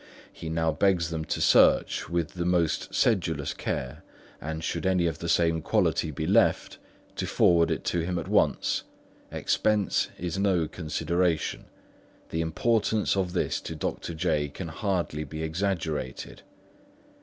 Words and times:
He 0.33 0.49
now 0.49 0.71
begs 0.71 1.11
them 1.11 1.25
to 1.25 1.39
search 1.39 2.09
with 2.09 2.35
most 2.35 2.91
sedulous 2.91 3.53
care, 3.53 4.01
and 4.41 4.63
should 4.63 4.87
any 4.87 5.05
of 5.05 5.19
the 5.19 5.29
same 5.29 5.61
quality 5.61 6.09
be 6.09 6.25
left, 6.25 6.79
forward 7.23 7.69
it 7.69 7.83
to 7.83 7.99
him 7.99 8.17
at 8.17 8.27
once. 8.27 8.81
Expense 9.31 10.09
is 10.17 10.39
no 10.39 10.67
consideration. 10.67 11.65
The 12.31 12.41
importance 12.41 13.15
of 13.15 13.33
this 13.33 13.61
to 13.61 13.75
Dr. 13.75 14.15
J. 14.15 14.49
can 14.49 14.69
hardly 14.69 15.23
be 15.23 15.43
exaggerated." 15.43 16.41